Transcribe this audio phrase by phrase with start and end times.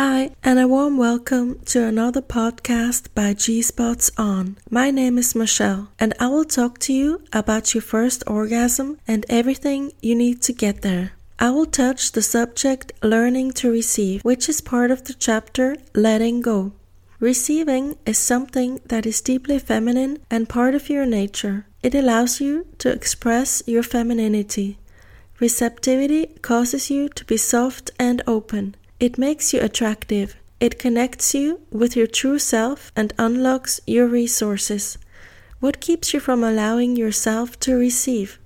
[0.00, 4.56] Hi, and a warm welcome to another podcast by G Spots On.
[4.70, 9.26] My name is Michelle, and I will talk to you about your first orgasm and
[9.28, 11.14] everything you need to get there.
[11.40, 16.42] I will touch the subject learning to receive, which is part of the chapter letting
[16.42, 16.74] go.
[17.18, 21.66] Receiving is something that is deeply feminine and part of your nature.
[21.82, 24.78] It allows you to express your femininity.
[25.40, 28.76] Receptivity causes you to be soft and open.
[29.00, 30.34] It makes you attractive.
[30.58, 34.98] It connects you with your true self and unlocks your resources.
[35.60, 38.40] What keeps you from allowing yourself to receive?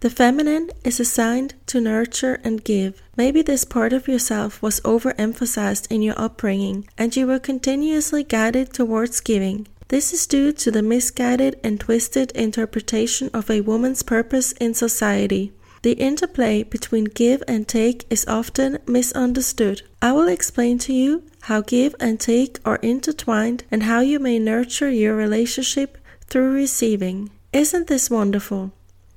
[0.00, 3.00] The feminine is assigned to nurture and give.
[3.16, 8.72] Maybe this part of yourself was overemphasized in your upbringing and you were continuously guided
[8.72, 9.68] towards giving.
[9.88, 15.52] This is due to the misguided and twisted interpretation of a woman's purpose in society.
[15.84, 19.82] The interplay between give and take is often misunderstood.
[20.00, 24.38] I will explain to you how give and take are intertwined and how you may
[24.38, 27.28] nurture your relationship through receiving.
[27.52, 28.72] Isn't this wonderful?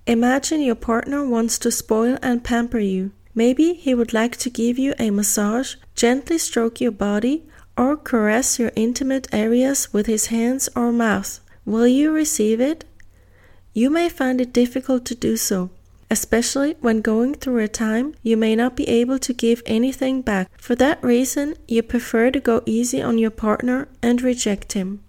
[0.07, 3.11] Imagine your partner wants to spoil and pamper you.
[3.33, 8.59] Maybe he would like to give you a massage, gently stroke your body, or caress
[8.59, 11.39] your intimate areas with his hands or mouth.
[11.63, 12.83] Will you receive it?
[13.73, 15.69] You may find it difficult to do so,
[16.09, 20.49] especially when going through a time you may not be able to give anything back.
[20.58, 25.03] For that reason, you prefer to go easy on your partner and reject him.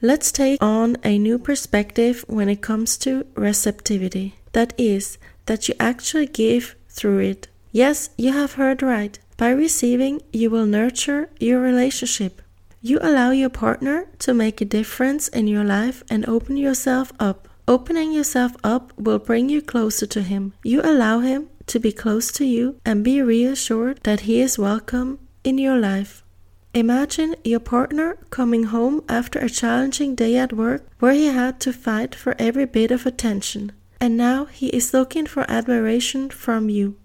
[0.00, 4.36] Let's take on a new perspective when it comes to receptivity.
[4.52, 7.48] That is, that you actually give through it.
[7.72, 9.18] Yes, you have heard right.
[9.36, 12.42] By receiving, you will nurture your relationship.
[12.80, 17.47] You allow your partner to make a difference in your life and open yourself up.
[17.68, 20.54] Opening yourself up will bring you closer to Him.
[20.62, 25.18] You allow Him to be close to you and be reassured that He is welcome
[25.44, 26.24] in your life.
[26.72, 31.72] Imagine your partner coming home after a challenging day at work where he had to
[31.74, 36.96] fight for every bit of attention, and now he is looking for admiration from you.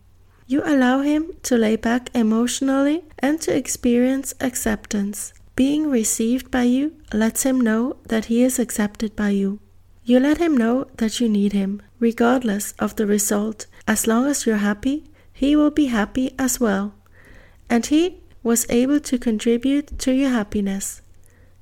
[0.47, 5.33] You allow him to lay back emotionally and to experience acceptance.
[5.57, 9.59] Being received by you lets him know that he is accepted by you.
[10.05, 13.67] You let him know that you need him, regardless of the result.
[13.87, 16.93] As long as you're happy, he will be happy as well.
[17.69, 21.01] And he was able to contribute to your happiness.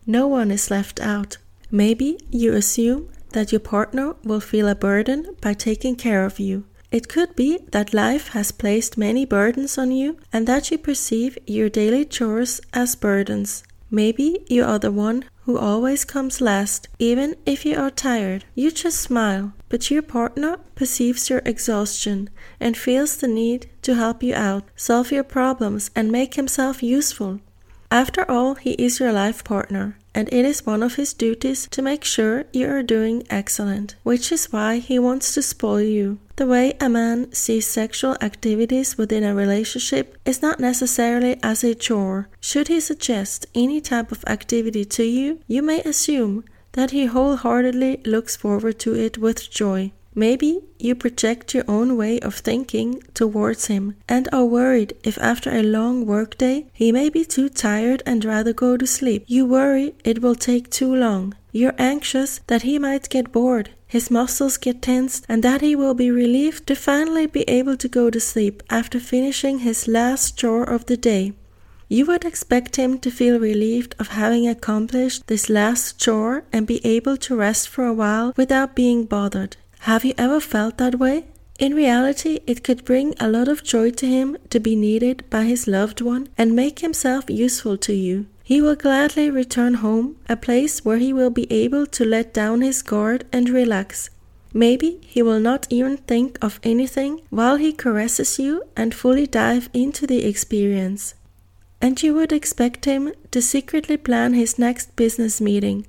[0.08, 1.38] No one is left out.
[1.70, 6.66] Maybe you assume that your partner will feel a burden by taking care of you.
[6.92, 11.38] It could be that life has placed many burdens on you and that you perceive
[11.48, 13.64] your daily chores as burdens.
[13.90, 18.46] Maybe you are the one who always comes last, even if you are tired.
[18.56, 24.24] You just smile, but your partner perceives your exhaustion and feels the need to help
[24.24, 27.42] you out, solve your problems, and make himself useful.
[27.92, 31.82] After all, he is your life partner, and it is one of his duties to
[31.82, 36.20] make sure you are doing excellent, which is why he wants to spoil you.
[36.38, 41.76] The way a man sees sexual activities within a relationship is not necessarily as a
[41.76, 42.30] chore.
[42.40, 48.04] Should he suggest any type of activity to you, you may assume that he wholeheartedly
[48.06, 49.92] looks forward to it with joy.
[50.14, 55.50] Maybe you project your own way of thinking towards him and are worried if after
[55.50, 59.24] a long workday he may be too tired and rather go to sleep.
[59.28, 61.36] You worry it will take too long.
[61.54, 65.94] You're anxious that he might get bored, his muscles get tensed, and that he will
[65.94, 70.64] be relieved to finally be able to go to sleep after finishing his last chore
[70.64, 71.34] of the day.
[71.90, 76.80] You would expect him to feel relieved of having accomplished this last chore and be
[76.86, 79.58] able to rest for a while without being bothered.
[79.86, 81.26] Have you ever felt that way?
[81.58, 85.46] In reality, it could bring a lot of joy to him to be needed by
[85.46, 88.28] his loved one and make himself useful to you.
[88.44, 92.62] He will gladly return home, a place where he will be able to let down
[92.62, 94.12] his guard and relax.
[94.54, 99.68] Maybe he will not even think of anything while he caresses you and fully dive
[99.74, 101.16] into the experience.
[101.82, 105.88] And you would expect him to secretly plan his next business meeting,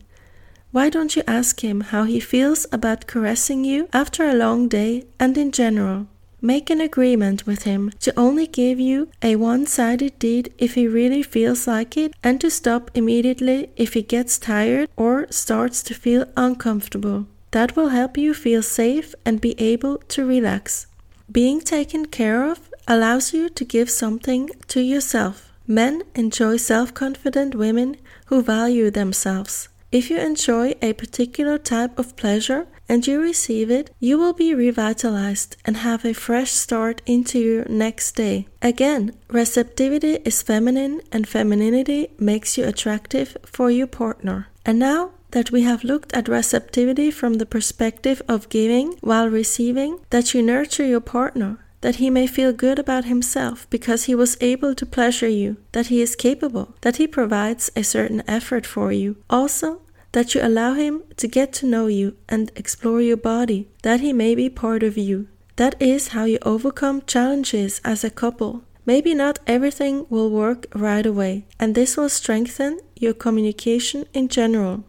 [0.72, 5.04] why don't you ask him how he feels about caressing you after a long day
[5.20, 6.06] and in general?
[6.40, 10.88] Make an agreement with him to only give you a one sided deed if he
[10.88, 15.94] really feels like it and to stop immediately if he gets tired or starts to
[15.94, 17.26] feel uncomfortable.
[17.50, 20.86] That will help you feel safe and be able to relax.
[21.30, 25.52] Being taken care of allows you to give something to yourself.
[25.66, 29.68] Men enjoy self confident women who value themselves.
[29.92, 34.54] If you enjoy a particular type of pleasure and you receive it, you will be
[34.54, 38.48] revitalized and have a fresh start into your next day.
[38.62, 44.48] Again, receptivity is feminine and femininity makes you attractive for your partner.
[44.64, 50.00] And now that we have looked at receptivity from the perspective of giving while receiving,
[50.08, 54.36] that you nurture your partner, that he may feel good about himself because he was
[54.40, 58.90] able to pleasure you, that he is capable, that he provides a certain effort for
[58.90, 59.16] you.
[59.28, 59.82] Also,
[60.12, 64.12] that you allow him to get to know you and explore your body, that he
[64.12, 65.28] may be part of you.
[65.56, 68.62] That is how you overcome challenges as a couple.
[68.84, 74.84] Maybe not everything will work right away, and this will strengthen your communication in general.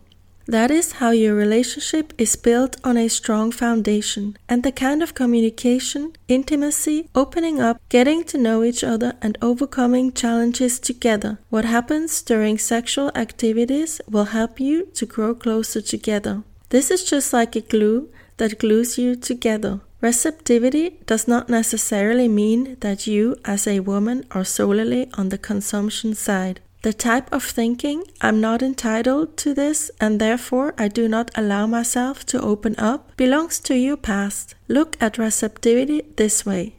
[0.46, 5.16] That is how your relationship is built on a strong foundation, and the kind of
[5.16, 11.40] communication, intimacy, opening up, getting to know each other, and overcoming challenges together.
[11.50, 16.44] What happens during sexual activities will help you to grow closer together.
[16.70, 19.80] This is just like a glue that glues you together.
[20.02, 26.14] Receptivity does not necessarily mean that you, as a woman, are solely on the consumption
[26.14, 26.60] side.
[26.84, 31.66] The type of thinking, I'm not entitled to this and therefore I do not allow
[31.66, 34.56] myself to open up, belongs to your past.
[34.68, 36.76] Look at receptivity this way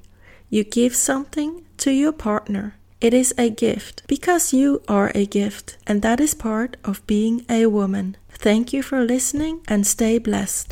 [0.55, 2.67] you give something to your partner.
[3.01, 7.45] It is a gift because you are a gift, and that is part of being
[7.49, 8.17] a woman.
[8.47, 10.62] Thank you for listening and stay blessed.